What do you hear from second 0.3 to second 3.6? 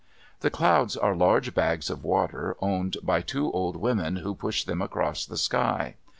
The clouds are large bags of water, owned by two